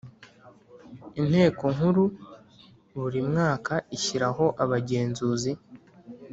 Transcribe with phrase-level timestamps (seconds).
[1.19, 2.03] Inteko nkuru
[2.99, 5.51] buri mwaka ishyiraho abagenzuzi